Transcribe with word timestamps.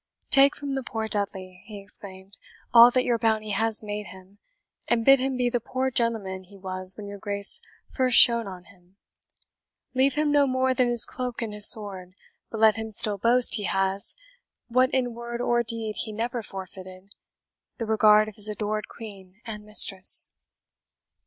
"Take 0.31 0.55
from 0.55 0.73
the 0.73 0.81
poor 0.81 1.07
Dudley," 1.07 1.61
he 1.67 1.77
exclaimed, 1.79 2.39
"all 2.73 2.89
that 2.89 3.03
your 3.03 3.19
bounty 3.19 3.51
has 3.51 3.83
made 3.83 4.07
him, 4.07 4.39
and 4.87 5.05
bid 5.05 5.19
him 5.19 5.37
be 5.37 5.47
the 5.47 5.59
poor 5.59 5.91
gentleman 5.91 6.41
he 6.45 6.57
was 6.57 6.97
when 6.97 7.05
your 7.05 7.19
Grace 7.19 7.61
first 7.91 8.17
shone 8.17 8.47
on 8.47 8.63
him; 8.63 8.95
leave 9.93 10.15
him 10.15 10.31
no 10.31 10.47
more 10.47 10.73
than 10.73 10.87
his 10.87 11.05
cloak 11.05 11.43
and 11.43 11.53
his 11.53 11.69
sword, 11.69 12.15
but 12.49 12.59
let 12.59 12.77
him 12.77 12.91
still 12.91 13.19
boast 13.19 13.53
he 13.53 13.65
has 13.65 14.15
what 14.69 14.89
in 14.89 15.13
word 15.13 15.39
or 15.39 15.61
deed 15.61 15.93
he 15.99 16.11
never 16.11 16.41
forfeited 16.41 17.13
the 17.77 17.85
regard 17.85 18.27
of 18.27 18.37
his 18.37 18.49
adored 18.49 18.87
Queen 18.87 19.39
and 19.45 19.63
mistress!" 19.65 20.29